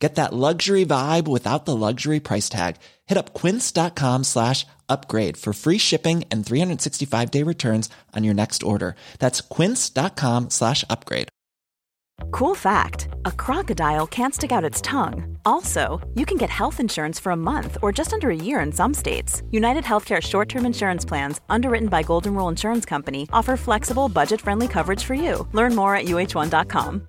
Get 0.00 0.14
that 0.14 0.32
luxury 0.32 0.86
vibe 0.86 1.26
without 1.26 1.64
the 1.64 1.74
luxury 1.74 2.20
price 2.20 2.48
tag. 2.48 2.76
Hit 3.06 3.18
up 3.18 3.34
quince.com 3.34 4.24
slash 4.24 4.64
upgrade 4.88 5.36
for 5.36 5.52
free 5.52 5.78
shipping 5.78 6.24
and 6.30 6.46
365 6.46 7.30
day 7.30 7.42
returns 7.42 7.90
on 8.14 8.24
your 8.24 8.34
next 8.34 8.62
order. 8.62 8.94
That's 9.18 9.40
quince.com 9.40 10.50
slash 10.50 10.84
upgrade. 10.88 11.28
Cool 12.30 12.54
fact 12.54 13.08
a 13.24 13.32
crocodile 13.32 14.06
can't 14.06 14.34
stick 14.34 14.52
out 14.52 14.64
its 14.64 14.80
tongue. 14.80 15.36
Also, 15.44 16.00
you 16.14 16.26
can 16.26 16.36
get 16.36 16.50
health 16.50 16.80
insurance 16.80 17.18
for 17.18 17.32
a 17.32 17.36
month 17.36 17.78
or 17.82 17.92
just 17.92 18.12
under 18.12 18.30
a 18.30 18.36
year 18.36 18.60
in 18.60 18.72
some 18.72 18.94
states. 18.94 19.42
United 19.50 19.84
Healthcare 19.84 20.20
short 20.20 20.48
term 20.48 20.66
insurance 20.66 21.04
plans, 21.04 21.40
underwritten 21.48 21.88
by 21.88 22.02
Golden 22.02 22.34
Rule 22.34 22.48
Insurance 22.48 22.84
Company, 22.84 23.28
offer 23.32 23.56
flexible, 23.56 24.08
budget 24.08 24.40
friendly 24.40 24.68
coverage 24.68 25.04
for 25.04 25.14
you. 25.14 25.46
Learn 25.52 25.74
more 25.74 25.94
at 25.94 26.06
uh1.com. 26.06 27.08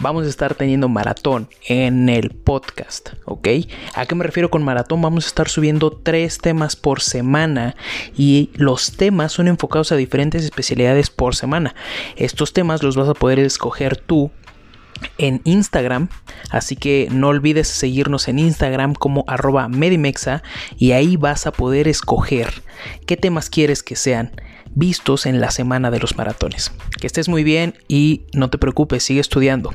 vamos 0.00 0.26
a 0.26 0.28
estar 0.28 0.54
teniendo 0.54 0.88
maratón 0.88 1.48
en 1.66 2.08
el 2.08 2.30
podcast, 2.30 3.10
¿ok? 3.24 3.48
¿A 3.94 4.06
qué 4.06 4.14
me 4.14 4.24
refiero 4.24 4.50
con 4.50 4.62
maratón? 4.62 5.02
Vamos 5.02 5.24
a 5.24 5.28
estar 5.28 5.48
subiendo 5.48 5.90
tres 5.90 6.38
temas 6.38 6.76
por 6.76 7.00
semana 7.00 7.76
y 8.16 8.50
los 8.54 8.92
temas 8.92 9.32
son 9.32 9.48
enfocados 9.48 9.92
a 9.92 9.96
diferentes 9.96 10.44
especialidades 10.44 11.10
por 11.10 11.34
semana. 11.34 11.74
Estos 12.16 12.52
temas 12.52 12.82
los 12.82 12.96
vas 12.96 13.08
a 13.08 13.14
poder 13.14 13.38
escoger 13.38 13.96
tú 13.96 14.30
en 15.18 15.40
Instagram, 15.44 16.08
así 16.50 16.76
que 16.76 17.08
no 17.10 17.28
olvides 17.28 17.68
seguirnos 17.68 18.28
en 18.28 18.38
Instagram 18.38 18.94
como 18.94 19.24
arroba 19.28 19.68
medimexa 19.68 20.42
y 20.76 20.92
ahí 20.92 21.16
vas 21.16 21.46
a 21.46 21.52
poder 21.52 21.88
escoger 21.88 22.62
qué 23.06 23.16
temas 23.16 23.50
quieres 23.50 23.82
que 23.82 23.96
sean 23.96 24.32
vistos 24.74 25.26
en 25.26 25.40
la 25.40 25.50
semana 25.50 25.90
de 25.90 26.00
los 26.00 26.16
maratones. 26.16 26.72
Que 27.00 27.06
estés 27.06 27.28
muy 27.28 27.44
bien 27.44 27.74
y 27.88 28.26
no 28.32 28.50
te 28.50 28.58
preocupes, 28.58 29.02
sigue 29.02 29.20
estudiando. 29.20 29.72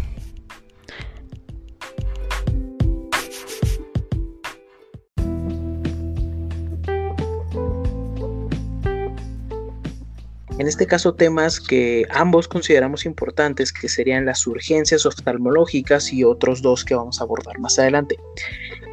En 10.60 10.68
este 10.68 10.86
caso 10.86 11.16
temas 11.16 11.60
que 11.60 12.06
ambos 12.12 12.48
consideramos 12.48 13.08
importantes, 13.08 13.74
que 13.74 13.90
serían 13.90 14.26
las 14.26 14.46
urgencias 14.46 15.04
oftalmológicas 15.08 16.14
y 16.14 16.24
otros 16.24 16.62
dos 16.62 16.86
que 16.86 16.94
vamos 16.94 17.20
a 17.20 17.24
abordar 17.24 17.58
más 17.60 17.80
adelante. 17.80 18.18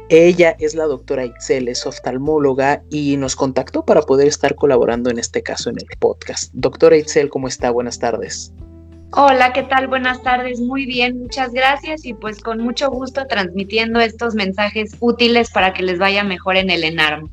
Ella 0.09 0.55
es 0.59 0.73
la 0.73 0.85
doctora 0.85 1.23
Itzel, 1.23 1.67
es 1.67 1.85
oftalmóloga 1.85 2.81
y 2.89 3.15
nos 3.17 3.35
contactó 3.35 3.85
para 3.85 4.01
poder 4.01 4.27
estar 4.27 4.55
colaborando 4.55 5.11
en 5.11 5.19
este 5.19 5.43
caso 5.43 5.69
en 5.69 5.77
el 5.77 5.97
podcast. 5.99 6.51
Doctora 6.53 6.97
Itzel, 6.97 7.29
¿cómo 7.29 7.47
está? 7.47 7.69
Buenas 7.69 7.99
tardes. 7.99 8.51
Hola, 9.13 9.53
¿qué 9.53 9.61
tal? 9.61 9.87
Buenas 9.87 10.23
tardes. 10.23 10.59
Muy 10.59 10.87
bien, 10.87 11.19
muchas 11.19 11.51
gracias 11.51 12.05
y 12.05 12.13
pues 12.15 12.41
con 12.41 12.59
mucho 12.59 12.89
gusto 12.89 13.27
transmitiendo 13.27 13.99
estos 13.99 14.33
mensajes 14.33 14.95
útiles 14.99 15.51
para 15.51 15.73
que 15.73 15.83
les 15.83 15.99
vaya 15.99 16.23
mejor 16.23 16.57
en 16.57 16.71
el 16.71 16.83
ENARM. 16.83 17.29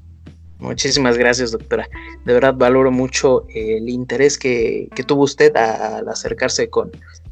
Muchísimas 0.59 1.17
gracias, 1.17 1.53
doctora. 1.53 1.89
De 2.25 2.33
verdad 2.33 2.55
valoro 2.57 2.91
mucho 2.91 3.47
el 3.55 3.89
interés 3.89 4.39
que, 4.39 4.89
tuvo 5.07 5.23
usted 5.23 5.57
al 5.57 6.09
acercarse 6.09 6.69
con, 6.69 6.91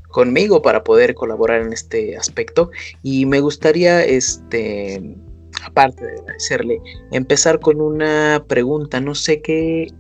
conmigo 0.09 0.63
para 0.63 0.85
poder 0.85 1.15
colaborar 1.15 1.63
en 1.63 1.73
este 1.73 2.17
aspecto. 2.17 2.71
Y 3.03 3.27
me 3.27 3.41
gustaría, 3.41 4.05
este, 4.05 5.17
aparte 5.65 6.05
de 6.07 6.13
agradecerle, 6.21 6.81
empezar 7.11 7.59
con 7.59 7.81
una 7.81 8.45
pregunta. 8.47 9.01
No 9.01 9.17
sé 9.17 9.43
qué, 9.43 9.93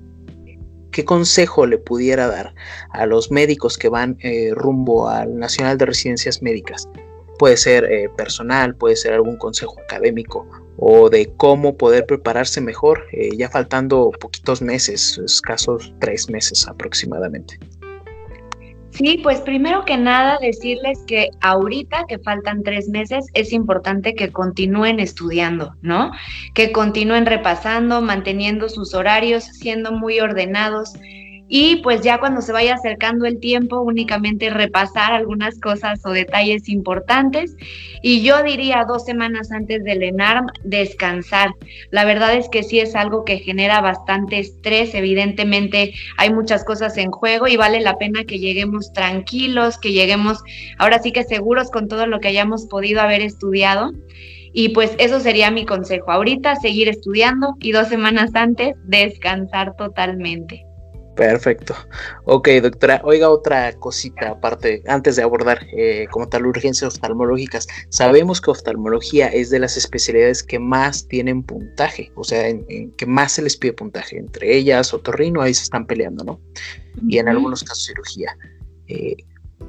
qué 0.92 1.04
consejo 1.04 1.66
le 1.66 1.78
pudiera 1.78 2.28
dar 2.28 2.54
a 2.92 3.06
los 3.06 3.32
médicos 3.32 3.76
que 3.76 3.88
van 3.88 4.16
eh, 4.20 4.52
rumbo 4.54 5.08
al 5.08 5.36
Nacional 5.36 5.78
de 5.78 5.86
Residencias 5.86 6.42
Médicas. 6.42 6.88
Puede 7.40 7.56
ser 7.56 7.84
eh, 7.90 8.08
personal, 8.16 8.76
puede 8.76 8.94
ser 8.94 9.14
algún 9.14 9.36
consejo 9.36 9.74
académico 9.80 10.46
o 10.78 11.08
de 11.10 11.32
cómo 11.36 11.76
poder 11.76 12.06
prepararse 12.06 12.60
mejor, 12.60 13.04
eh, 13.12 13.30
ya 13.36 13.48
faltando 13.48 14.10
poquitos 14.20 14.60
meses, 14.62 15.18
escasos 15.18 15.92
tres 16.00 16.28
meses 16.28 16.66
aproximadamente. 16.68 17.58
Sí, 18.96 19.20
pues 19.22 19.42
primero 19.42 19.84
que 19.84 19.98
nada 19.98 20.38
decirles 20.40 20.98
que 21.06 21.28
ahorita 21.42 22.06
que 22.08 22.18
faltan 22.18 22.62
tres 22.62 22.88
meses 22.88 23.26
es 23.34 23.52
importante 23.52 24.14
que 24.14 24.32
continúen 24.32 25.00
estudiando, 25.00 25.74
¿no? 25.82 26.12
Que 26.54 26.72
continúen 26.72 27.26
repasando, 27.26 28.00
manteniendo 28.00 28.70
sus 28.70 28.94
horarios, 28.94 29.44
siendo 29.44 29.92
muy 29.92 30.18
ordenados, 30.20 30.94
y 31.48 31.76
pues 31.76 32.00
ya 32.00 32.18
cuando 32.18 32.42
se 32.42 32.52
vaya 32.52 32.74
acercando 32.74 33.24
el 33.24 33.38
tiempo 33.38 33.80
únicamente 33.80 34.50
repasar 34.50 35.12
algunas 35.12 35.60
cosas 35.60 36.04
o 36.04 36.10
detalles 36.10 36.68
importantes 36.68 37.56
y 38.02 38.22
yo 38.22 38.42
diría 38.42 38.84
dos 38.86 39.04
semanas 39.04 39.52
antes 39.52 39.84
del 39.84 40.02
ENARM 40.02 40.46
descansar. 40.64 41.50
La 41.90 42.04
verdad 42.04 42.34
es 42.34 42.48
que 42.48 42.62
sí 42.62 42.80
es 42.80 42.96
algo 42.96 43.24
que 43.24 43.38
genera 43.38 43.80
bastante 43.80 44.38
estrés, 44.38 44.94
evidentemente 44.94 45.94
hay 46.16 46.32
muchas 46.32 46.64
cosas 46.64 46.96
en 46.96 47.10
juego 47.10 47.46
y 47.46 47.56
vale 47.56 47.80
la 47.80 47.96
pena 47.96 48.24
que 48.24 48.38
lleguemos 48.38 48.92
tranquilos, 48.92 49.78
que 49.78 49.92
lleguemos 49.92 50.42
ahora 50.78 51.00
sí 51.00 51.12
que 51.12 51.24
seguros 51.24 51.70
con 51.70 51.88
todo 51.88 52.06
lo 52.06 52.20
que 52.20 52.28
hayamos 52.28 52.66
podido 52.66 53.00
haber 53.00 53.20
estudiado. 53.20 53.92
Y 54.58 54.70
pues 54.70 54.94
eso 54.98 55.20
sería 55.20 55.50
mi 55.50 55.66
consejo. 55.66 56.10
Ahorita 56.10 56.56
seguir 56.56 56.88
estudiando 56.88 57.56
y 57.60 57.72
dos 57.72 57.88
semanas 57.88 58.34
antes 58.34 58.74
descansar 58.84 59.76
totalmente. 59.76 60.65
Perfecto. 61.16 61.74
Ok, 62.24 62.48
doctora. 62.62 63.00
Oiga, 63.02 63.30
otra 63.30 63.72
cosita 63.78 64.32
aparte, 64.32 64.82
antes 64.86 65.16
de 65.16 65.22
abordar 65.22 65.66
eh, 65.74 66.06
como 66.10 66.28
tal 66.28 66.44
urgencias 66.44 66.94
oftalmológicas. 66.94 67.66
Sabemos 67.88 68.42
que 68.42 68.50
oftalmología 68.50 69.28
es 69.28 69.48
de 69.48 69.58
las 69.58 69.78
especialidades 69.78 70.42
que 70.42 70.58
más 70.58 71.08
tienen 71.08 71.42
puntaje, 71.42 72.12
o 72.16 72.22
sea, 72.22 72.46
en, 72.48 72.92
que 72.92 73.06
más 73.06 73.32
se 73.32 73.42
les 73.42 73.56
pide 73.56 73.72
puntaje. 73.72 74.18
Entre 74.18 74.54
ellas, 74.54 74.92
otorrino, 74.92 75.40
ahí 75.40 75.54
se 75.54 75.62
están 75.62 75.86
peleando, 75.86 76.22
¿no? 76.22 76.40
Y 77.08 77.16
en 77.16 77.28
algunos 77.28 77.64
casos 77.64 77.86
cirugía. 77.86 78.36
Eh, 78.88 79.16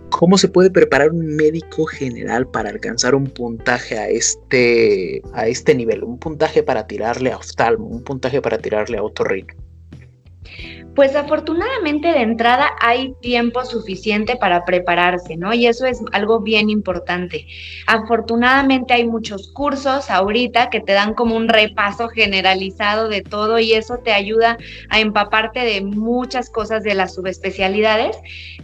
¿Cómo 0.10 0.38
se 0.38 0.50
puede 0.50 0.70
preparar 0.70 1.12
un 1.12 1.36
médico 1.38 1.86
general 1.86 2.50
para 2.50 2.70
alcanzar 2.70 3.16
un 3.16 3.28
puntaje 3.28 3.98
a 3.98 4.10
este, 4.10 5.22
a 5.32 5.48
este 5.48 5.74
nivel? 5.76 6.04
Un 6.04 6.20
puntaje 6.20 6.62
para 6.62 6.88
tirarle 6.88 7.32
a 7.32 7.38
oftalmo, 7.38 7.88
un 7.88 8.04
puntaje 8.04 8.42
para 8.42 8.58
tirarle 8.58 8.98
a 8.98 9.04
otorrino. 9.04 9.54
Pues 10.98 11.16
afortunadamente 11.16 12.08
de 12.08 12.24
entrada 12.24 12.72
hay 12.82 13.14
tiempo 13.22 13.64
suficiente 13.66 14.36
para 14.36 14.66
prepararse, 14.66 15.38
¿no? 15.38 15.54
Y 15.54 15.68
eso 15.68 15.86
es 15.86 16.02
algo 16.12 16.40
bien 16.40 16.72
importante. 16.72 17.46
Afortunadamente 17.86 18.96
hay 18.96 19.06
muchos 19.06 19.52
cursos 19.52 20.10
ahorita 20.10 20.72
que 20.72 20.80
te 20.80 20.94
dan 20.94 21.14
como 21.14 21.36
un 21.36 21.50
repaso 21.50 22.10
generalizado 22.10 23.10
de 23.10 23.22
todo 23.22 23.60
y 23.60 23.74
eso 23.74 24.00
te 24.04 24.12
ayuda 24.12 24.58
a 24.90 25.00
empaparte 25.00 25.60
de 25.60 25.82
muchas 25.82 26.50
cosas 26.50 26.82
de 26.82 26.96
las 26.96 27.14
subespecialidades 27.14 28.18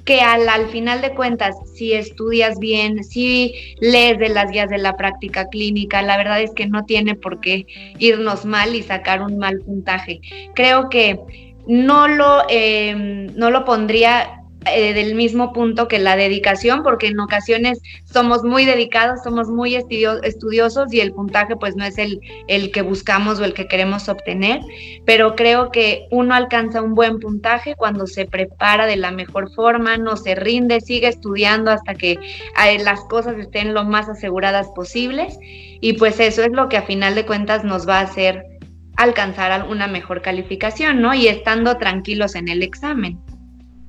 que 0.03 0.21
al, 0.21 0.49
al 0.49 0.69
final 0.69 1.01
de 1.01 1.13
cuentas, 1.13 1.55
si 1.75 1.93
estudias 1.93 2.57
bien, 2.57 3.03
si 3.03 3.53
lees 3.79 4.17
de 4.17 4.29
las 4.29 4.49
guías 4.49 4.71
de 4.71 4.79
la 4.79 4.97
práctica 4.97 5.49
clínica, 5.49 6.01
la 6.01 6.17
verdad 6.17 6.41
es 6.41 6.49
que 6.55 6.65
no 6.65 6.83
tiene 6.85 7.13
por 7.13 7.41
qué 7.41 7.67
irnos 7.99 8.43
mal 8.43 8.73
y 8.73 8.81
sacar 8.81 9.21
un 9.21 9.37
mal 9.37 9.59
puntaje. 9.59 10.19
Creo 10.55 10.89
que 10.89 11.52
no 11.67 12.07
lo, 12.07 12.43
em, 12.49 13.27
no 13.35 13.49
lo 13.49 13.65
pondría 13.65 14.43
eh, 14.65 14.93
del 14.93 15.15
mismo 15.15 15.51
punto 15.51 15.87
que 15.87 15.99
la 15.99 16.15
dedicación, 16.15 16.83
porque 16.83 17.07
en 17.07 17.19
ocasiones 17.19 17.81
somos 18.05 18.43
muy 18.43 18.65
dedicados, 18.65 19.21
somos 19.23 19.49
muy 19.49 19.75
estudiosos 19.75 20.93
y 20.93 21.01
el 21.01 21.11
puntaje 21.11 21.55
pues 21.57 21.75
no 21.75 21.83
es 21.83 21.97
el, 21.97 22.21
el 22.47 22.71
que 22.71 22.81
buscamos 22.81 23.39
o 23.39 23.45
el 23.45 23.53
que 23.53 23.67
queremos 23.67 24.07
obtener, 24.07 24.61
pero 25.05 25.35
creo 25.35 25.71
que 25.71 26.07
uno 26.11 26.33
alcanza 26.33 26.81
un 26.81 26.95
buen 26.95 27.19
puntaje 27.19 27.75
cuando 27.75 28.07
se 28.07 28.25
prepara 28.25 28.85
de 28.85 28.95
la 28.95 29.11
mejor 29.11 29.51
forma, 29.53 29.97
no 29.97 30.15
se 30.15 30.35
rinde, 30.35 30.79
sigue 30.79 31.07
estudiando 31.07 31.71
hasta 31.71 31.95
que 31.95 32.11
eh, 32.11 32.83
las 32.83 33.01
cosas 33.05 33.37
estén 33.37 33.73
lo 33.73 33.83
más 33.83 34.07
aseguradas 34.07 34.69
posibles 34.75 35.37
y 35.41 35.93
pues 35.93 36.19
eso 36.21 36.41
es 36.41 36.51
lo 36.51 36.69
que 36.69 36.77
a 36.77 36.83
final 36.83 37.15
de 37.15 37.25
cuentas 37.25 37.65
nos 37.65 37.87
va 37.87 37.99
a 37.99 38.03
hacer 38.03 38.52
alcanzar 38.97 39.67
una 39.67 39.87
mejor 39.87 40.21
calificación, 40.21 41.01
¿no? 41.01 41.13
Y 41.13 41.27
estando 41.27 41.77
tranquilos 41.77 42.35
en 42.35 42.47
el 42.47 42.63
examen. 42.63 43.19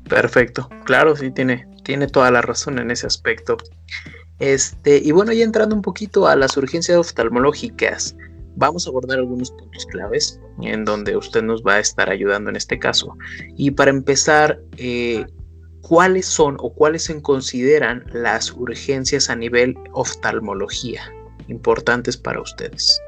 Perfecto, 0.09 0.69
claro, 0.85 1.17
sí, 1.17 1.31
tiene, 1.31 1.67
tiene 1.83 2.07
toda 2.07 2.31
la 2.31 2.43
razón 2.43 2.79
en 2.79 2.91
ese 2.91 3.07
aspecto. 3.07 3.57
Este, 4.39 5.01
y 5.03 5.13
bueno, 5.13 5.33
ya 5.33 5.45
entrando 5.45 5.75
un 5.75 5.83
poquito 5.83 6.27
a 6.27 6.37
las 6.37 6.57
urgencias 6.57 6.99
oftalmológicas, 6.99 8.17
vamos 8.57 8.87
a 8.87 8.91
abordar 8.91 9.19
algunos 9.19 9.51
puntos 9.51 9.87
claves 9.87 10.41
en 10.61 10.85
donde 10.85 11.17
usted 11.17 11.43
nos 11.43 11.63
va 11.63 11.75
a 11.75 11.81
estar 11.81 12.11
ayudando 12.11 12.51
en 12.51 12.57
este 12.57 12.79
caso. 12.79 13.17
Y 13.57 13.71
para 13.71 13.91
empezar, 13.91 14.61
eh, 14.77 15.25
¿cuáles 15.81 16.27
son 16.27 16.57
o 16.61 16.73
cuáles 16.73 17.05
se 17.05 17.21
consideran 17.23 18.05
las 18.13 18.53
urgencias 18.53 19.31
a 19.31 19.37
nivel 19.37 19.77
oftalmología 19.93 21.03
importantes 21.49 22.17
para 22.17 22.41
ustedes? 22.41 23.01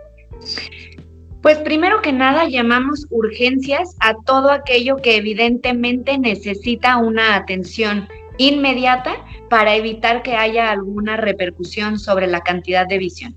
Pues 1.46 1.58
primero 1.58 2.02
que 2.02 2.12
nada 2.12 2.48
llamamos 2.48 3.06
urgencias 3.08 3.94
a 4.00 4.14
todo 4.14 4.50
aquello 4.50 4.96
que 4.96 5.14
evidentemente 5.14 6.18
necesita 6.18 6.96
una 6.96 7.36
atención 7.36 8.08
inmediata 8.36 9.24
para 9.48 9.76
evitar 9.76 10.24
que 10.24 10.34
haya 10.34 10.72
alguna 10.72 11.16
repercusión 11.16 12.00
sobre 12.00 12.26
la 12.26 12.40
cantidad 12.40 12.88
de 12.88 12.98
visión. 12.98 13.36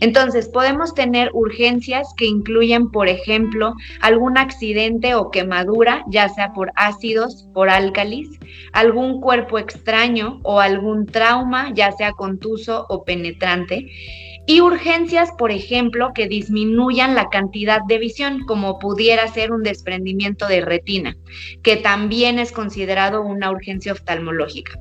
Entonces, 0.00 0.50
podemos 0.50 0.92
tener 0.92 1.30
urgencias 1.32 2.12
que 2.18 2.26
incluyen, 2.26 2.90
por 2.90 3.08
ejemplo, 3.08 3.72
algún 4.02 4.36
accidente 4.36 5.14
o 5.14 5.30
quemadura, 5.30 6.04
ya 6.10 6.28
sea 6.28 6.52
por 6.52 6.72
ácidos, 6.76 7.48
por 7.54 7.70
álcalis, 7.70 8.28
algún 8.74 9.22
cuerpo 9.22 9.58
extraño 9.58 10.40
o 10.42 10.60
algún 10.60 11.06
trauma, 11.06 11.72
ya 11.72 11.90
sea 11.92 12.12
contuso 12.12 12.84
o 12.90 13.02
penetrante 13.02 13.86
y 14.46 14.60
urgencias, 14.60 15.30
por 15.36 15.50
ejemplo, 15.50 16.12
que 16.14 16.28
disminuyan 16.28 17.14
la 17.14 17.28
cantidad 17.30 17.80
de 17.88 17.98
visión, 17.98 18.44
como 18.46 18.78
pudiera 18.78 19.26
ser 19.28 19.50
un 19.50 19.62
desprendimiento 19.62 20.46
de 20.46 20.60
retina, 20.60 21.16
que 21.62 21.76
también 21.76 22.38
es 22.38 22.52
considerado 22.52 23.22
una 23.22 23.50
urgencia 23.50 23.92
oftalmológica. 23.92 24.72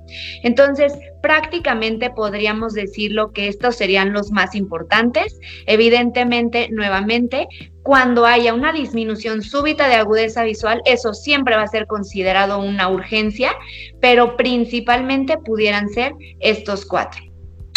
Entonces, 0.43 0.93
prácticamente 1.23 2.11
podríamos 2.11 2.73
decirlo 2.73 3.31
que 3.31 3.47
estos 3.47 3.75
serían 3.75 4.13
los 4.13 4.31
más 4.31 4.53
importantes. 4.53 5.39
Evidentemente, 5.65 6.69
nuevamente, 6.69 7.47
cuando 7.81 8.25
haya 8.25 8.53
una 8.53 8.71
disminución 8.71 9.41
súbita 9.41 9.87
de 9.87 9.95
agudeza 9.95 10.43
visual, 10.43 10.81
eso 10.85 11.15
siempre 11.15 11.55
va 11.55 11.63
a 11.63 11.67
ser 11.67 11.87
considerado 11.87 12.59
una 12.59 12.89
urgencia, 12.89 13.51
pero 13.99 14.37
principalmente 14.37 15.37
pudieran 15.39 15.89
ser 15.89 16.13
estos 16.39 16.85
cuatro. 16.85 17.34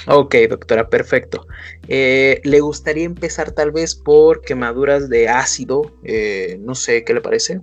Ok, 0.09 0.35
doctora, 0.49 0.89
perfecto. 0.89 1.47
Eh, 1.87 2.41
¿Le 2.45 2.61
gustaría 2.61 3.05
empezar 3.05 3.53
tal 3.53 3.73
vez 3.73 3.95
por 3.95 4.41
quemaduras 4.41 5.11
de 5.11 5.29
ácido? 5.29 5.93
Eh, 6.03 6.57
no 6.61 6.75
sé, 6.75 7.05
¿qué 7.05 7.13
le 7.13 7.21
parece? 7.21 7.61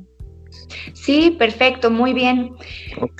Sí, 0.94 1.32
perfecto, 1.32 1.90
muy 1.90 2.14
bien. 2.14 2.56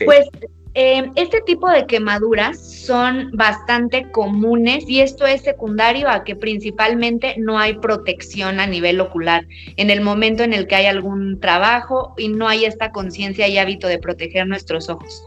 Pues 0.06 0.28
eh, 0.76 1.10
este 1.16 1.42
tipo 1.42 1.70
de 1.70 1.88
quemaduras 1.88 2.86
son 2.86 3.32
bastante 3.32 4.12
comunes 4.12 4.84
y 4.88 5.00
esto 5.00 5.26
es 5.26 5.42
secundario 5.42 6.10
a 6.10 6.24
que 6.24 6.36
principalmente 6.36 7.36
no 7.38 7.58
hay 7.58 7.80
protección 7.80 8.60
a 8.60 8.68
nivel 8.68 9.00
ocular 9.00 9.48
en 9.78 9.90
el 9.90 10.02
momento 10.02 10.44
en 10.44 10.54
el 10.54 10.68
que 10.68 10.76
hay 10.76 10.86
algún 10.86 11.40
trabajo 11.40 12.14
y 12.18 12.28
no 12.28 12.48
hay 12.48 12.66
esta 12.66 12.92
conciencia 12.92 13.48
y 13.48 13.58
hábito 13.58 13.88
de 13.88 14.00
proteger 14.00 14.46
nuestros 14.48 14.90
ojos. 14.90 15.24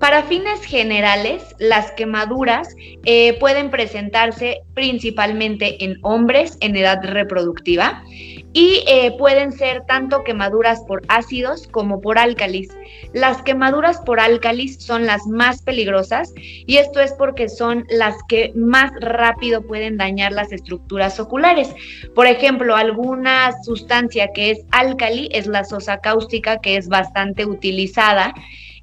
Para 0.00 0.22
fines 0.22 0.64
generales, 0.64 1.56
las 1.58 1.90
quemaduras 1.92 2.68
eh, 3.04 3.36
pueden 3.40 3.70
presentarse 3.70 4.62
principalmente 4.74 5.84
en 5.84 5.98
hombres 6.02 6.56
en 6.60 6.76
edad 6.76 7.00
reproductiva 7.02 8.04
y 8.52 8.84
eh, 8.86 9.12
pueden 9.18 9.50
ser 9.50 9.84
tanto 9.86 10.22
quemaduras 10.22 10.82
por 10.86 11.02
ácidos 11.08 11.66
como 11.66 12.00
por 12.00 12.16
álcalis. 12.16 12.68
Las 13.12 13.42
quemaduras 13.42 14.00
por 14.00 14.20
álcalis 14.20 14.76
son 14.78 15.04
las 15.04 15.26
más 15.26 15.62
peligrosas 15.62 16.32
y 16.36 16.76
esto 16.76 17.00
es 17.00 17.12
porque 17.14 17.48
son 17.48 17.84
las 17.90 18.14
que 18.28 18.52
más 18.54 18.92
rápido 19.00 19.62
pueden 19.62 19.96
dañar 19.96 20.30
las 20.30 20.52
estructuras 20.52 21.18
oculares. 21.18 21.74
Por 22.14 22.28
ejemplo, 22.28 22.76
alguna 22.76 23.50
sustancia 23.64 24.28
que 24.32 24.52
es 24.52 24.60
álcali 24.70 25.28
es 25.32 25.48
la 25.48 25.64
sosa 25.64 25.98
cáustica 25.98 26.60
que 26.60 26.76
es 26.76 26.88
bastante 26.88 27.44
utilizada 27.46 28.32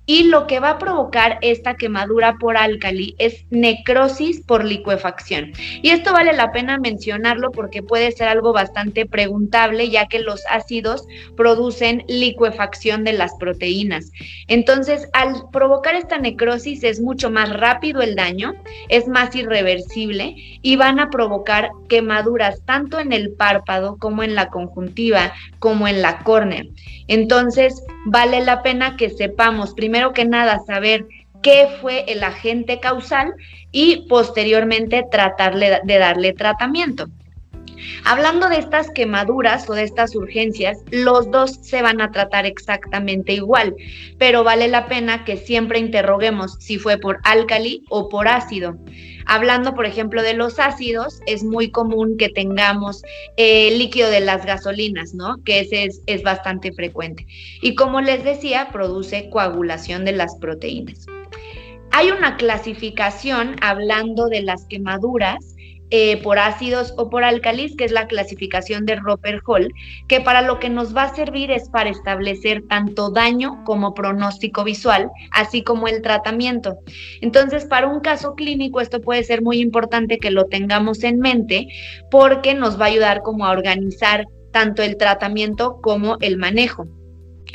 y 0.05 0.23
lo 0.23 0.47
que 0.47 0.59
va 0.59 0.71
a 0.71 0.77
provocar 0.77 1.37
esta 1.41 1.75
quemadura 1.75 2.35
por 2.39 2.57
álcali 2.57 3.15
es 3.17 3.45
necrosis 3.49 4.41
por 4.41 4.63
licuefacción. 4.63 5.51
Y 5.81 5.89
esto 5.89 6.13
vale 6.13 6.33
la 6.33 6.51
pena 6.51 6.77
mencionarlo 6.77 7.51
porque 7.51 7.81
puede 7.81 8.11
ser 8.11 8.27
algo 8.27 8.53
bastante 8.53 9.05
preguntable 9.05 9.89
ya 9.89 10.07
que 10.07 10.19
los 10.19 10.43
ácidos 10.49 11.07
producen 11.35 12.03
licuefacción 12.07 13.03
de 13.03 13.13
las 13.13 13.33
proteínas. 13.35 14.11
Entonces, 14.47 15.09
al 15.13 15.49
provocar 15.51 15.95
esta 15.95 16.17
necrosis 16.17 16.83
es 16.83 16.99
mucho 16.99 17.31
más 17.31 17.49
rápido 17.51 18.01
el 18.01 18.15
daño, 18.15 18.53
es 18.89 19.07
más 19.07 19.35
irreversible 19.35 20.35
y 20.61 20.75
van 20.75 20.99
a 20.99 21.09
provocar 21.09 21.69
quemaduras 21.89 22.61
tanto 22.65 22.99
en 22.99 23.11
el 23.11 23.31
párpado 23.31 23.97
como 23.97 24.23
en 24.23 24.35
la 24.35 24.49
conjuntiva, 24.49 25.33
como 25.59 25.87
en 25.87 26.01
la 26.01 26.19
córnea. 26.19 26.65
Entonces, 27.07 27.83
vale 28.05 28.41
la 28.41 28.63
pena 28.63 28.95
que 28.97 29.09
sepamos 29.09 29.73
primero 29.73 29.94
primero 29.95 30.11
que 30.11 30.25
nada 30.25 30.59
saber 30.59 31.07
qué 31.41 31.69
fue 31.79 32.03
el 32.09 32.21
agente 32.25 32.81
causal 32.81 33.33
y 33.71 34.05
posteriormente 34.09 35.05
tratarle 35.09 35.79
de 35.85 35.97
darle 35.97 36.33
tratamiento. 36.33 37.07
Hablando 38.03 38.49
de 38.49 38.57
estas 38.57 38.91
quemaduras 38.91 39.69
o 39.69 39.73
de 39.73 39.83
estas 39.83 40.15
urgencias, 40.15 40.77
los 40.91 41.31
dos 41.31 41.59
se 41.61 41.81
van 41.81 42.01
a 42.01 42.11
tratar 42.11 42.45
exactamente 42.45 43.33
igual, 43.33 43.75
pero 44.17 44.43
vale 44.43 44.67
la 44.67 44.87
pena 44.87 45.25
que 45.25 45.37
siempre 45.37 45.79
interroguemos 45.79 46.57
si 46.59 46.77
fue 46.77 46.97
por 46.97 47.19
álcali 47.23 47.83
o 47.89 48.09
por 48.09 48.27
ácido. 48.27 48.77
Hablando, 49.25 49.73
por 49.73 49.85
ejemplo, 49.85 50.21
de 50.21 50.35
los 50.35 50.59
ácidos, 50.59 51.19
es 51.25 51.43
muy 51.43 51.71
común 51.71 52.15
que 52.17 52.29
tengamos 52.29 53.01
eh, 53.37 53.75
líquido 53.75 54.09
de 54.11 54.19
las 54.19 54.45
gasolinas, 54.45 55.15
¿no? 55.15 55.37
Que 55.43 55.61
es, 55.61 56.01
es 56.05 56.23
bastante 56.23 56.71
frecuente. 56.73 57.25
Y 57.61 57.73
como 57.73 58.01
les 58.01 58.23
decía, 58.23 58.69
produce 58.71 59.29
coagulación 59.31 60.05
de 60.05 60.11
las 60.11 60.35
proteínas. 60.35 61.07
Hay 61.91 62.11
una 62.11 62.37
clasificación 62.37 63.55
hablando 63.61 64.27
de 64.27 64.41
las 64.41 64.65
quemaduras 64.65 65.54
eh, 65.91 66.21
por 66.23 66.39
ácidos 66.39 66.93
o 66.97 67.09
por 67.09 67.23
álcalis, 67.23 67.75
que 67.75 67.85
es 67.85 67.91
la 67.91 68.07
clasificación 68.07 68.85
de 68.85 68.95
Roper 68.95 69.41
Hall, 69.45 69.73
que 70.07 70.19
para 70.19 70.41
lo 70.41 70.59
que 70.59 70.69
nos 70.69 70.95
va 70.95 71.03
a 71.03 71.15
servir 71.15 71.51
es 71.51 71.69
para 71.69 71.89
establecer 71.89 72.63
tanto 72.67 73.11
daño 73.11 73.63
como 73.65 73.93
pronóstico 73.93 74.63
visual, 74.63 75.11
así 75.31 75.63
como 75.63 75.87
el 75.87 76.01
tratamiento. 76.01 76.79
Entonces, 77.21 77.65
para 77.65 77.87
un 77.87 77.99
caso 77.99 78.35
clínico, 78.35 78.81
esto 78.81 79.01
puede 79.01 79.23
ser 79.23 79.41
muy 79.41 79.59
importante 79.59 80.17
que 80.17 80.31
lo 80.31 80.45
tengamos 80.45 81.03
en 81.03 81.19
mente 81.19 81.67
porque 82.09 82.53
nos 82.55 82.79
va 82.79 82.85
a 82.85 82.89
ayudar 82.89 83.21
como 83.21 83.45
a 83.45 83.51
organizar 83.51 84.25
tanto 84.51 84.81
el 84.83 84.97
tratamiento 84.97 85.81
como 85.81 86.17
el 86.21 86.37
manejo. 86.37 86.87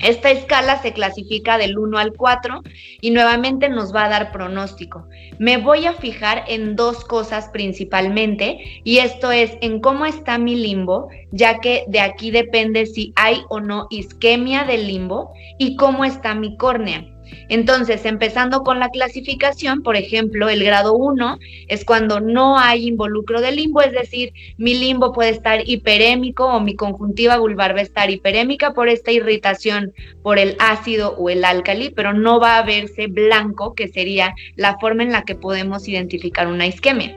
Esta 0.03 0.31
escala 0.31 0.81
se 0.81 0.93
clasifica 0.93 1.59
del 1.59 1.79
1 1.79 1.99
al 1.99 2.13
4 2.15 2.63
y 3.01 3.11
nuevamente 3.11 3.69
nos 3.69 3.95
va 3.95 4.05
a 4.05 4.09
dar 4.09 4.33
pronóstico. 4.33 5.07
Me 5.39 5.59
voy 5.59 5.87
a 5.87 5.93
fijar 5.93 6.45
en 6.49 6.77
dos 6.77 7.05
cosas 7.05 7.49
principalmente 7.53 8.81
y 8.85 8.99
esto 8.99 9.31
es 9.31 9.57
en 9.61 9.81
cómo 9.81 10.07
está 10.07 10.39
mi 10.39 10.57
limbo, 10.57 11.09
ya 11.33 11.59
que 11.61 11.85
de 11.89 12.01
aquí 12.01 12.31
depende 12.31 12.87
si 12.87 13.13
hay 13.17 13.43
o 13.49 13.61
no 13.61 13.87
isquemia 13.91 14.65
del 14.65 14.87
limbo 14.87 15.33
y 15.59 15.77
cómo 15.77 16.05
está 16.05 16.35
mi 16.35 16.57
córnea. 16.57 17.05
Entonces, 17.49 18.05
empezando 18.05 18.63
con 18.63 18.79
la 18.79 18.91
clasificación, 18.91 19.83
por 19.83 19.97
ejemplo, 19.97 20.49
el 20.49 20.63
grado 20.65 20.95
1 20.95 21.39
es 21.69 21.85
cuando 21.85 22.21
no 22.21 22.59
hay 22.59 22.89
involucro 22.89 23.41
de 23.41 23.53
limbo, 23.53 23.83
es 23.83 23.93
decir, 23.93 24.33
mi 24.57 24.75
limbo 24.75 25.13
puede 25.13 25.31
estar 25.31 25.69
hiperémico 25.69 26.47
o 26.47 26.61
mi 26.61 26.77
conjuntiva 26.77 27.39
vulvar 27.39 27.75
va 27.75 27.81
a 27.81 27.83
estar 27.83 28.11
hiperémica 28.11 28.73
por 28.73 28.89
esta 28.89 29.13
irritación 29.13 29.93
por 30.23 30.39
el 30.39 30.57
ácido 30.59 31.15
o 31.17 31.29
el 31.29 31.45
álcali, 31.45 31.91
pero 31.91 32.13
no 32.13 32.41
va 32.41 32.59
a 32.59 32.63
verse 32.63 33.07
blanco, 33.09 33.75
que 33.75 33.89
sería 33.89 34.35
la 34.57 34.79
forma 34.79 35.03
en 35.03 35.13
la 35.13 35.23
que 35.23 35.35
podemos 35.35 35.89
identificar 35.89 36.47
una 36.47 36.67
isquemia. 36.67 37.17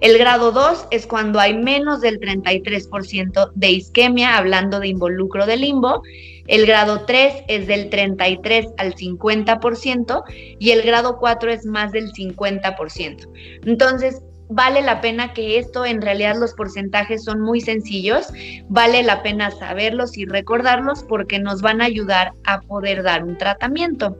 El 0.00 0.18
grado 0.18 0.52
2 0.52 0.88
es 0.90 1.06
cuando 1.06 1.40
hay 1.40 1.54
menos 1.54 2.00
del 2.00 2.20
33% 2.20 3.52
de 3.54 3.70
isquemia, 3.70 4.36
hablando 4.36 4.80
de 4.80 4.88
involucro 4.88 5.46
de 5.46 5.56
limbo. 5.56 6.02
El 6.46 6.66
grado 6.66 7.04
3 7.06 7.44
es 7.48 7.66
del 7.66 7.88
33 7.90 8.66
al 8.76 8.94
50% 8.94 10.22
y 10.58 10.70
el 10.70 10.82
grado 10.82 11.18
4 11.18 11.52
es 11.52 11.64
más 11.64 11.92
del 11.92 12.12
50%. 12.12 13.28
Entonces, 13.64 14.22
vale 14.48 14.82
la 14.82 15.00
pena 15.00 15.32
que 15.32 15.58
esto, 15.58 15.86
en 15.86 16.02
realidad 16.02 16.36
los 16.38 16.54
porcentajes 16.54 17.24
son 17.24 17.40
muy 17.40 17.60
sencillos, 17.60 18.28
vale 18.68 19.02
la 19.02 19.22
pena 19.22 19.50
saberlos 19.50 20.16
y 20.16 20.26
recordarlos 20.26 21.04
porque 21.04 21.38
nos 21.38 21.62
van 21.62 21.80
a 21.80 21.86
ayudar 21.86 22.32
a 22.44 22.60
poder 22.60 23.02
dar 23.02 23.24
un 23.24 23.38
tratamiento. 23.38 24.16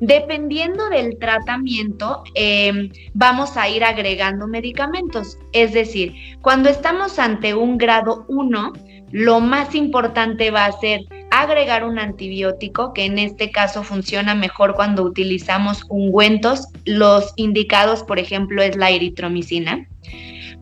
Dependiendo 0.00 0.90
del 0.90 1.18
tratamiento, 1.18 2.22
em, 2.34 2.90
vamos 3.14 3.56
a 3.56 3.66
ir 3.70 3.82
agregando 3.82 4.46
medicamentos. 4.46 5.38
Es 5.52 5.72
decir, 5.72 6.14
cuando 6.42 6.68
estamos 6.68 7.18
ante 7.18 7.54
un 7.54 7.78
grado 7.78 8.26
1, 8.28 8.74
lo 9.12 9.40
más 9.40 9.74
importante 9.74 10.50
va 10.50 10.66
a 10.66 10.72
ser 10.72 11.00
agregar 11.42 11.84
un 11.84 11.98
antibiótico, 11.98 12.92
que 12.92 13.04
en 13.04 13.18
este 13.18 13.50
caso 13.50 13.82
funciona 13.82 14.34
mejor 14.34 14.74
cuando 14.74 15.02
utilizamos 15.02 15.84
ungüentos. 15.88 16.68
Los 16.84 17.32
indicados, 17.36 18.02
por 18.02 18.18
ejemplo, 18.18 18.62
es 18.62 18.76
la 18.76 18.90
eritromicina. 18.90 19.86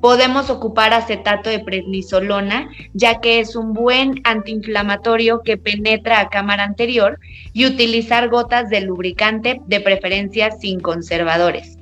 Podemos 0.01 0.51
ocupar 0.51 0.93
acetato 0.93 1.49
de 1.49 1.61
prednisolona, 1.61 2.69
ya 2.93 3.21
que 3.21 3.41
es 3.41 3.57
un 3.57 3.73
buen 3.73 4.21
antiinflamatorio 4.25 5.43
que 5.43 5.57
penetra 5.57 6.21
a 6.21 6.29
cámara 6.29 6.65
anterior, 6.65 7.19
y 7.53 7.67
utilizar 7.67 8.29
gotas 8.29 8.69
de 8.69 8.83
lubricante, 8.83 9.61
de 9.67 9.81
preferencia 9.81 10.51
sin 10.51 10.81
conservadores. 10.81 11.79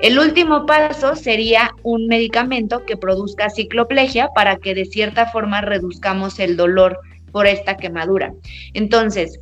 El 0.00 0.18
último 0.18 0.64
paso 0.64 1.14
sería 1.14 1.74
un 1.82 2.06
medicamento 2.06 2.86
que 2.86 2.96
produzca 2.96 3.50
cicloplegia 3.50 4.30
para 4.34 4.56
que 4.56 4.74
de 4.74 4.86
cierta 4.86 5.26
forma 5.26 5.60
reduzcamos 5.60 6.40
el 6.40 6.56
dolor 6.56 6.98
por 7.30 7.46
esta 7.46 7.76
quemadura. 7.76 8.32
Entonces, 8.74 9.38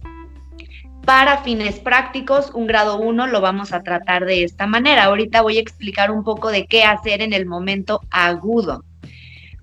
para 1.04 1.38
fines 1.38 1.80
prácticos, 1.80 2.50
un 2.52 2.66
grado 2.66 2.98
1 2.98 3.28
lo 3.28 3.40
vamos 3.40 3.72
a 3.72 3.82
tratar 3.82 4.26
de 4.26 4.44
esta 4.44 4.66
manera. 4.66 5.04
Ahorita 5.04 5.40
voy 5.40 5.56
a 5.56 5.60
explicar 5.60 6.10
un 6.10 6.22
poco 6.22 6.50
de 6.50 6.66
qué 6.66 6.84
hacer 6.84 7.22
en 7.22 7.32
el 7.32 7.46
momento 7.46 8.02
agudo. 8.10 8.84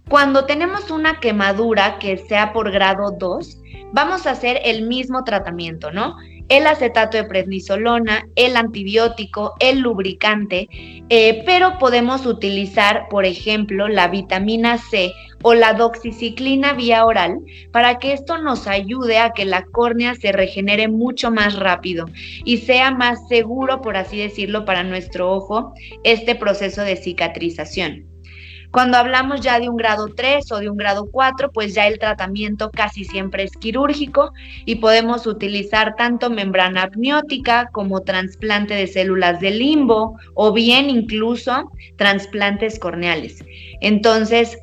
Cuando 0.10 0.46
tenemos 0.46 0.92
una 0.92 1.20
quemadura 1.20 2.00
que 2.00 2.18
sea 2.18 2.52
por 2.54 2.72
grado 2.72 3.12
2, 3.20 3.62
vamos 3.92 4.26
a 4.26 4.32
hacer 4.32 4.60
el 4.64 4.88
mismo 4.88 5.24
tratamiento, 5.24 5.92
¿no? 5.92 6.16
El 6.50 6.68
acetato 6.68 7.18
de 7.18 7.24
prednisolona, 7.24 8.28
el 8.36 8.56
antibiótico, 8.56 9.56
el 9.60 9.80
lubricante, 9.80 10.68
eh, 11.10 11.44
pero 11.46 11.78
podemos 11.78 12.26
utilizar, 12.26 13.08
por 13.10 13.26
ejemplo, 13.26 13.88
la 13.88 14.08
vitamina 14.08 14.78
C 14.78 15.12
o 15.42 15.54
la 15.54 15.74
doxiciclina 15.74 16.74
vía 16.74 17.06
oral 17.06 17.38
para 17.72 18.00
que 18.00 18.14
esto 18.14 18.38
nos 18.38 18.68
ayude 18.68 19.20
a 19.20 19.32
que 19.32 19.46
la 19.46 19.64
córnea 19.66 20.16
se 20.16 20.32
regenere 20.32 20.88
mucho 20.88 21.32
más 21.32 21.56
rápido 21.56 22.06
y 22.44 22.58
sea 22.58 22.92
más 22.92 23.28
seguro, 23.28 23.82
por 23.82 23.98
así 23.98 24.18
decirlo, 24.18 24.66
para 24.66 24.84
nuestro 24.84 25.32
ojo 25.32 25.74
este 26.04 26.36
proceso 26.36 26.82
de 26.82 26.96
cicatrización. 26.96 28.15
Cuando 28.76 28.98
hablamos 28.98 29.40
ya 29.40 29.58
de 29.58 29.70
un 29.70 29.78
grado 29.78 30.10
3 30.14 30.52
o 30.52 30.58
de 30.58 30.70
un 30.70 30.76
grado 30.76 31.08
4, 31.10 31.50
pues 31.54 31.74
ya 31.74 31.88
el 31.88 31.98
tratamiento 31.98 32.72
casi 32.72 33.06
siempre 33.06 33.44
es 33.44 33.52
quirúrgico 33.54 34.34
y 34.66 34.76
podemos 34.76 35.28
utilizar 35.28 35.96
tanto 35.96 36.30
membrana 36.30 36.84
amniótica 36.84 37.70
como 37.72 38.02
trasplante 38.02 38.74
de 38.74 38.88
células 38.88 39.40
de 39.40 39.52
limbo 39.52 40.20
o 40.34 40.52
bien 40.52 40.90
incluso 40.90 41.72
trasplantes 41.96 42.78
corneales. 42.78 43.46
Entonces, 43.80 44.58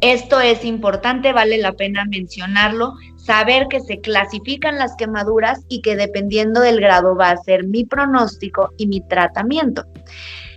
esto 0.00 0.40
es 0.40 0.64
importante, 0.64 1.32
vale 1.32 1.58
la 1.58 1.74
pena 1.74 2.06
mencionarlo, 2.06 2.94
saber 3.30 3.68
que 3.68 3.78
se 3.78 4.00
clasifican 4.00 4.76
las 4.76 4.96
quemaduras 4.96 5.60
y 5.68 5.82
que 5.82 5.94
dependiendo 5.94 6.62
del 6.62 6.80
grado 6.80 7.14
va 7.14 7.30
a 7.30 7.36
ser 7.36 7.64
mi 7.64 7.84
pronóstico 7.84 8.70
y 8.76 8.88
mi 8.88 9.02
tratamiento. 9.02 9.84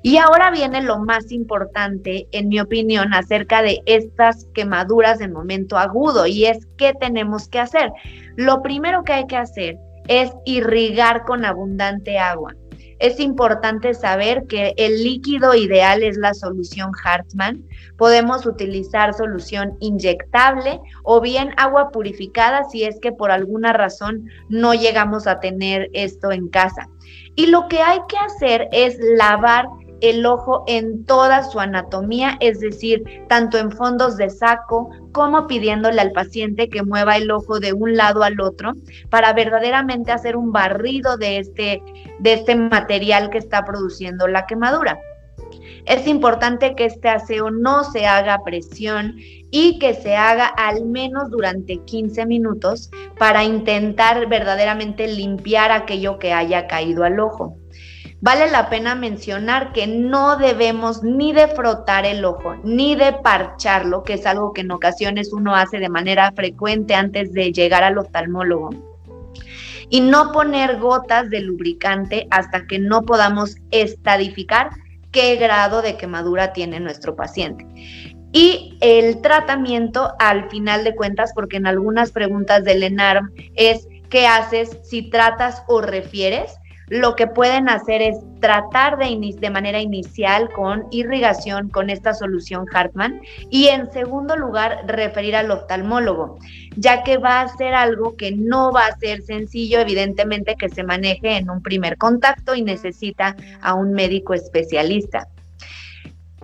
Y 0.01 0.17
ahora 0.17 0.49
viene 0.49 0.81
lo 0.81 0.97
más 0.97 1.31
importante, 1.31 2.27
en 2.31 2.49
mi 2.49 2.59
opinión, 2.59 3.13
acerca 3.13 3.61
de 3.61 3.83
estas 3.85 4.47
quemaduras 4.55 5.19
de 5.19 5.27
momento 5.27 5.77
agudo 5.77 6.25
y 6.25 6.45
es 6.45 6.67
qué 6.79 6.93
tenemos 6.99 7.47
que 7.47 7.59
hacer. 7.59 7.91
Lo 8.37 8.63
primero 8.63 9.03
que 9.03 9.13
hay 9.13 9.27
que 9.27 9.37
hacer 9.37 9.77
es 10.07 10.31
irrigar 10.43 11.25
con 11.25 11.45
abundante 11.45 12.17
agua. 12.17 12.55
Es 13.03 13.19
importante 13.19 13.93
saber 13.93 14.47
que 14.47 14.75
el 14.77 15.03
líquido 15.03 15.53
ideal 15.55 16.03
es 16.03 16.15
la 16.15 16.33
solución 16.33 16.91
Hartmann. 17.03 17.61
Podemos 17.97 18.45
utilizar 18.45 19.13
solución 19.13 19.75
inyectable 19.81 20.79
o 21.03 21.19
bien 21.19 21.49
agua 21.57 21.91
purificada 21.91 22.63
si 22.63 22.85
es 22.85 23.01
que 23.01 23.11
por 23.11 23.29
alguna 23.29 23.73
razón 23.73 24.29
no 24.47 24.73
llegamos 24.73 25.27
a 25.27 25.41
tener 25.41 25.89
esto 25.91 26.31
en 26.31 26.47
casa. 26.47 26.87
Y 27.35 27.47
lo 27.47 27.67
que 27.67 27.81
hay 27.81 27.99
que 28.07 28.17
hacer 28.19 28.69
es 28.71 28.97
lavar 29.17 29.65
el 30.03 30.25
ojo 30.25 30.65
en 30.67 31.05
toda 31.05 31.43
su 31.43 31.61
anatomía, 31.61 32.35
es 32.41 32.59
decir, 32.59 33.03
tanto 33.29 33.57
en 33.57 33.71
fondos 33.71 34.17
de 34.17 34.29
saco 34.29 34.89
como 35.13 35.47
pidiéndole 35.47 36.01
al 36.01 36.11
paciente 36.11 36.67
que 36.67 36.83
mueva 36.83 37.15
el 37.15 37.31
ojo 37.31 37.61
de 37.61 37.71
un 37.71 37.95
lado 37.95 38.21
al 38.21 38.41
otro 38.41 38.73
para 39.09 39.31
verdaderamente 39.31 40.11
hacer 40.11 40.35
un 40.35 40.51
barrido 40.51 41.15
de 41.15 41.37
este, 41.37 41.81
de 42.19 42.33
este 42.33 42.53
material 42.55 43.29
que 43.29 43.37
está 43.37 43.63
produciendo 43.63 44.27
la 44.27 44.45
quemadura. 44.45 44.99
Es 45.85 46.05
importante 46.05 46.75
que 46.75 46.85
este 46.85 47.07
aseo 47.07 47.49
no 47.49 47.85
se 47.85 48.05
haga 48.05 48.35
a 48.35 48.43
presión 48.43 49.15
y 49.51 49.79
que 49.79 49.93
se 49.93 50.17
haga 50.17 50.47
al 50.47 50.83
menos 50.83 51.29
durante 51.29 51.77
15 51.77 52.25
minutos 52.25 52.91
para 53.17 53.45
intentar 53.45 54.27
verdaderamente 54.27 55.07
limpiar 55.07 55.71
aquello 55.71 56.19
que 56.19 56.33
haya 56.33 56.67
caído 56.67 57.05
al 57.05 57.21
ojo. 57.21 57.57
Vale 58.23 58.49
la 58.49 58.69
pena 58.69 58.95
mencionar 58.95 59.73
que 59.73 59.85
no 59.85 60.37
debemos 60.37 61.03
ni 61.03 61.33
de 61.33 61.49
frotar 61.49 62.05
el 62.05 62.23
ojo, 62.23 62.55
ni 62.63 62.95
de 62.95 63.11
parcharlo, 63.11 64.03
que 64.03 64.13
es 64.13 64.25
algo 64.25 64.53
que 64.53 64.61
en 64.61 64.71
ocasiones 64.71 65.33
uno 65.33 65.53
hace 65.53 65.79
de 65.79 65.89
manera 65.89 66.31
frecuente 66.31 66.95
antes 66.95 67.33
de 67.33 67.51
llegar 67.51 67.83
al 67.83 67.97
oftalmólogo. 67.97 68.69
Y 69.89 69.99
no 69.99 70.31
poner 70.31 70.79
gotas 70.79 71.29
de 71.29 71.41
lubricante 71.41 72.25
hasta 72.31 72.65
que 72.65 72.79
no 72.79 73.01
podamos 73.01 73.57
estadificar 73.71 74.69
qué 75.11 75.35
grado 75.35 75.81
de 75.81 75.97
quemadura 75.97 76.53
tiene 76.53 76.79
nuestro 76.79 77.17
paciente. 77.17 77.67
Y 78.31 78.77
el 78.79 79.19
tratamiento, 79.19 80.13
al 80.17 80.49
final 80.49 80.85
de 80.85 80.95
cuentas, 80.95 81.33
porque 81.35 81.57
en 81.57 81.67
algunas 81.67 82.13
preguntas 82.13 82.63
del 82.63 82.83
ENARM 82.83 83.33
es, 83.55 83.85
¿qué 84.09 84.27
haces 84.27 84.77
si 84.81 85.09
tratas 85.09 85.63
o 85.67 85.81
refieres? 85.81 86.53
Lo 86.87 87.15
que 87.15 87.27
pueden 87.27 87.69
hacer 87.69 88.01
es 88.01 88.17
tratar 88.39 88.97
de, 88.97 89.35
de 89.39 89.49
manera 89.49 89.79
inicial 89.79 90.49
con 90.49 90.85
irrigación 90.91 91.69
con 91.69 91.89
esta 91.89 92.13
solución 92.13 92.65
Hartmann 92.73 93.21
y 93.49 93.67
en 93.67 93.91
segundo 93.91 94.35
lugar 94.35 94.83
referir 94.85 95.35
al 95.35 95.51
oftalmólogo, 95.51 96.39
ya 96.75 97.03
que 97.03 97.17
va 97.17 97.41
a 97.41 97.47
ser 97.55 97.73
algo 97.73 98.15
que 98.15 98.31
no 98.31 98.71
va 98.71 98.87
a 98.87 98.97
ser 98.97 99.21
sencillo, 99.21 99.79
evidentemente 99.79 100.55
que 100.55 100.69
se 100.69 100.83
maneje 100.83 101.37
en 101.37 101.49
un 101.49 101.61
primer 101.61 101.97
contacto 101.97 102.55
y 102.55 102.61
necesita 102.61 103.35
a 103.61 103.73
un 103.73 103.93
médico 103.93 104.33
especialista. 104.33 105.27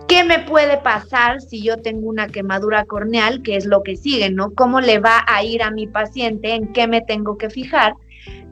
¿Qué 0.08 0.24
me 0.24 0.40
puede 0.40 0.78
pasar 0.78 1.40
si 1.40 1.62
yo 1.62 1.76
tengo 1.76 2.08
una 2.08 2.26
quemadura 2.26 2.84
corneal? 2.84 3.42
Que 3.42 3.56
es 3.56 3.64
lo 3.64 3.82
que 3.82 3.96
sigue, 3.96 4.30
¿no? 4.30 4.50
¿Cómo 4.54 4.80
le 4.80 4.98
va 4.98 5.24
a 5.28 5.44
ir 5.44 5.62
a 5.62 5.70
mi 5.70 5.86
paciente? 5.86 6.54
¿En 6.54 6.72
qué 6.72 6.88
me 6.88 7.00
tengo 7.02 7.38
que 7.38 7.50
fijar? 7.50 7.94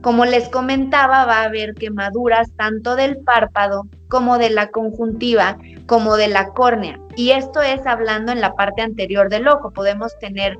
Como 0.02 0.24
les 0.24 0.48
comentaba, 0.48 1.24
va 1.26 1.42
a 1.42 1.44
haber 1.44 1.74
quemaduras 1.74 2.52
tanto 2.56 2.96
del 2.96 3.18
párpado 3.18 3.88
como 4.08 4.38
de 4.38 4.50
la 4.50 4.70
conjuntiva, 4.70 5.58
como 5.86 6.16
de 6.16 6.28
la 6.28 6.50
córnea. 6.50 7.00
Y 7.16 7.30
esto 7.30 7.62
es 7.62 7.84
hablando 7.86 8.32
en 8.32 8.40
la 8.40 8.54
parte 8.54 8.82
anterior 8.82 9.28
del 9.28 9.48
ojo. 9.48 9.72
Podemos 9.72 10.16
tener 10.18 10.56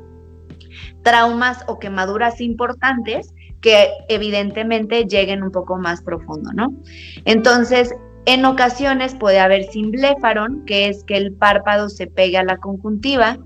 traumas 1.02 1.64
o 1.66 1.78
quemaduras 1.78 2.40
importantes 2.40 3.32
que 3.60 3.90
evidentemente 4.08 5.04
lleguen 5.04 5.42
un 5.42 5.50
poco 5.50 5.76
más 5.76 6.02
profundo, 6.02 6.50
¿no? 6.52 6.72
Entonces, 7.24 7.94
en 8.26 8.44
ocasiones 8.44 9.14
puede 9.14 9.40
haber 9.40 9.64
simblefaron, 9.64 10.64
que 10.66 10.88
es 10.88 11.04
que 11.04 11.16
el 11.16 11.32
párpado 11.32 11.88
se 11.88 12.06
pegue 12.06 12.38
a 12.38 12.44
la 12.44 12.58
conjuntiva, 12.58 13.38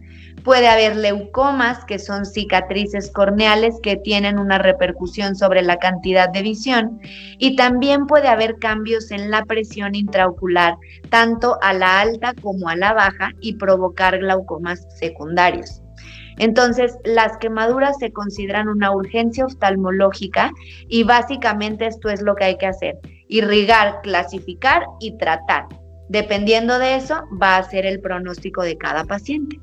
puede 0.44 0.68
haber 0.68 0.96
leucomas, 0.96 1.84
que 1.84 1.98
son 1.98 2.26
cicatrices 2.26 3.10
corneales 3.10 3.78
que 3.82 3.96
tienen 3.96 4.38
una 4.38 4.58
repercusión 4.58 5.36
sobre 5.36 5.62
la 5.62 5.78
cantidad 5.78 6.28
de 6.28 6.42
visión, 6.42 7.00
y 7.38 7.56
también 7.56 8.06
puede 8.06 8.28
haber 8.28 8.58
cambios 8.58 9.10
en 9.10 9.30
la 9.30 9.44
presión 9.44 9.94
intraocular, 9.94 10.76
tanto 11.10 11.58
a 11.62 11.72
la 11.72 12.00
alta 12.00 12.34
como 12.40 12.68
a 12.68 12.76
la 12.76 12.92
baja, 12.92 13.30
y 13.40 13.54
provocar 13.54 14.18
glaucomas 14.18 14.86
secundarios. 14.98 15.82
Entonces, 16.38 16.96
las 17.04 17.36
quemaduras 17.36 17.98
se 17.98 18.12
consideran 18.12 18.68
una 18.68 18.90
urgencia 18.90 19.44
oftalmológica 19.44 20.50
y 20.88 21.04
básicamente 21.04 21.86
esto 21.86 22.08
es 22.08 22.22
lo 22.22 22.34
que 22.34 22.44
hay 22.44 22.56
que 22.56 22.66
hacer, 22.66 22.98
irrigar, 23.28 24.00
clasificar 24.02 24.84
y 24.98 25.16
tratar. 25.18 25.66
Dependiendo 26.08 26.78
de 26.78 26.96
eso, 26.96 27.22
va 27.40 27.56
a 27.56 27.62
ser 27.62 27.86
el 27.86 28.00
pronóstico 28.00 28.62
de 28.62 28.76
cada 28.76 29.04
paciente. 29.04 29.60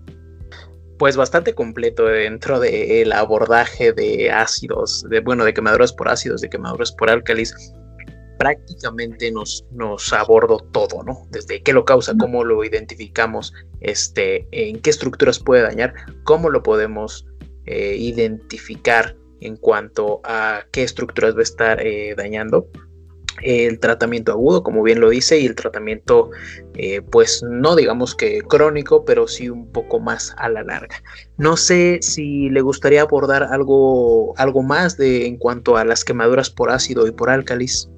Pues 1.00 1.18
bastante 1.18 1.56
completo 1.56 2.06
dentro 2.06 2.60
del 2.60 3.12
abordaje 3.14 3.94
de 3.94 4.30
ácidos, 4.30 5.04
de 5.10 5.22
bueno, 5.22 5.46
de 5.46 5.54
quemaduras 5.54 5.94
por 5.94 6.10
ácidos, 6.10 6.42
de 6.42 6.50
quemaduras 6.50 6.92
por 6.92 7.10
álcalis 7.10 7.56
prácticamente 8.40 9.32
nos, 9.32 9.66
nos 9.72 10.14
abordó 10.14 10.60
todo, 10.72 11.04
¿no? 11.04 11.28
Desde 11.30 11.62
qué 11.62 11.74
lo 11.74 11.84
causa, 11.84 12.16
cómo 12.18 12.46
lo 12.46 12.64
identificamos, 12.64 13.54
este, 13.82 14.48
en 14.52 14.80
qué 14.82 14.90
estructuras 14.90 15.40
puede 15.40 15.62
dañar, 15.62 15.94
cómo 16.24 16.50
lo 16.50 16.64
podemos 16.64 17.28
eh, 17.66 17.98
identificar 17.98 19.18
en 19.42 19.58
cuanto 19.58 20.22
a 20.24 20.64
qué 20.72 20.84
estructuras 20.84 21.36
va 21.36 21.42
a 21.42 21.44
estar 21.44 21.86
eh, 21.86 22.16
dañando. 22.16 22.68
El 23.42 23.80
tratamiento 23.80 24.32
agudo, 24.32 24.64
como 24.64 24.84
bien 24.84 25.00
lo 25.00 25.10
dice, 25.10 25.40
y 25.40 25.46
el 25.46 25.56
tratamiento, 25.56 26.32
eh, 26.76 27.02
pues 27.02 27.44
no 27.44 27.76
digamos 27.76 28.16
que 28.16 28.42
crónico, 28.42 29.06
pero 29.06 29.28
sí 29.28 29.50
un 29.50 29.72
poco 29.72 30.00
más 30.00 30.34
a 30.38 30.50
la 30.50 30.64
larga. 30.64 31.02
No 31.38 31.58
sé 31.58 32.00
si 32.02 32.50
le 32.50 32.62
gustaría 32.62 33.02
abordar 33.02 33.44
algo, 33.44 34.38
algo 34.38 34.64
más 34.64 34.98
de, 34.98 35.26
en 35.26 35.38
cuanto 35.38 35.78
a 35.78 35.86
las 35.86 36.04
quemaduras 36.04 36.50
por 36.50 36.72
ácido 36.72 37.08
y 37.08 37.12
por 37.12 37.30
álcalis. 37.30 37.90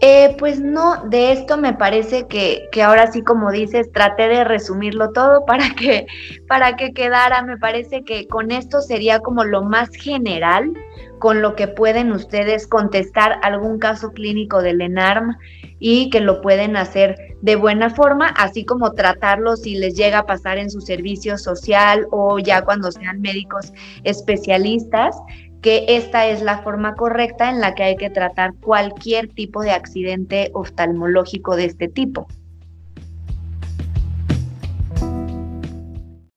Eh, 0.00 0.36
pues 0.38 0.60
no, 0.60 1.04
de 1.06 1.32
esto 1.32 1.56
me 1.56 1.74
parece 1.74 2.28
que, 2.28 2.68
que, 2.70 2.82
ahora 2.82 3.10
sí, 3.10 3.22
como 3.22 3.50
dices, 3.50 3.90
traté 3.90 4.28
de 4.28 4.44
resumirlo 4.44 5.10
todo 5.10 5.44
para 5.44 5.70
que, 5.70 6.06
para 6.48 6.76
que 6.76 6.92
quedara. 6.92 7.42
Me 7.42 7.56
parece 7.56 8.04
que 8.04 8.28
con 8.28 8.52
esto 8.52 8.80
sería 8.80 9.20
como 9.20 9.44
lo 9.44 9.62
más 9.62 9.90
general 9.90 10.72
con 11.18 11.42
lo 11.42 11.56
que 11.56 11.68
pueden 11.68 12.12
ustedes 12.12 12.66
contestar 12.66 13.40
algún 13.42 13.78
caso 13.78 14.12
clínico 14.12 14.62
del 14.62 14.80
ENARM 14.80 15.36
y 15.80 16.10
que 16.10 16.20
lo 16.20 16.40
pueden 16.40 16.76
hacer 16.76 17.16
de 17.40 17.56
buena 17.56 17.90
forma, 17.90 18.28
así 18.28 18.64
como 18.64 18.92
tratarlo 18.92 19.56
si 19.56 19.76
les 19.76 19.94
llega 19.94 20.20
a 20.20 20.26
pasar 20.26 20.58
en 20.58 20.70
su 20.70 20.80
servicio 20.80 21.38
social 21.38 22.06
o 22.10 22.38
ya 22.38 22.62
cuando 22.62 22.90
sean 22.90 23.20
médicos 23.20 23.72
especialistas 24.04 25.16
que 25.62 25.84
esta 25.88 26.26
es 26.26 26.42
la 26.42 26.62
forma 26.62 26.94
correcta 26.94 27.50
en 27.50 27.60
la 27.60 27.74
que 27.74 27.82
hay 27.82 27.96
que 27.96 28.10
tratar 28.10 28.54
cualquier 28.54 29.28
tipo 29.28 29.62
de 29.62 29.72
accidente 29.72 30.50
oftalmológico 30.54 31.56
de 31.56 31.64
este 31.66 31.88
tipo. 31.88 32.26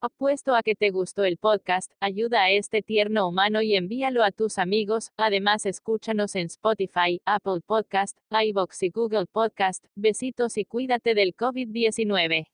Apuesto 0.03 0.55
a 0.55 0.63
que 0.63 0.73
te 0.73 0.89
gustó 0.89 1.25
el 1.25 1.37
podcast, 1.37 1.91
ayuda 1.99 2.41
a 2.41 2.49
este 2.49 2.81
tierno 2.81 3.27
humano 3.27 3.61
y 3.61 3.75
envíalo 3.75 4.23
a 4.23 4.31
tus 4.31 4.57
amigos. 4.57 5.11
Además, 5.15 5.67
escúchanos 5.67 6.35
en 6.35 6.47
Spotify, 6.47 7.21
Apple 7.23 7.61
Podcast, 7.63 8.17
iBox 8.31 8.81
y 8.81 8.89
Google 8.89 9.27
Podcast. 9.31 9.85
Besitos 9.95 10.57
y 10.57 10.65
cuídate 10.65 11.13
del 11.13 11.35
COVID-19. 11.35 12.47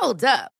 Hold 0.00 0.24
up. 0.24 0.59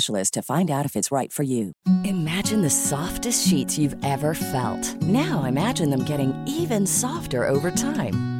specialist 0.00 0.34
to 0.34 0.42
find 0.42 0.70
out 0.70 0.86
if 0.86 0.96
it's 0.96 1.12
right 1.12 1.32
for 1.32 1.42
you. 1.42 1.72
Imagine 2.04 2.62
the 2.62 2.70
softest 2.70 3.46
sheets 3.46 3.78
you've 3.78 3.96
ever 4.04 4.34
felt. 4.34 5.02
Now 5.02 5.44
imagine 5.44 5.90
them 5.90 6.04
getting 6.04 6.32
even 6.46 6.86
softer 6.86 7.46
over 7.46 7.70
time. 7.70 8.39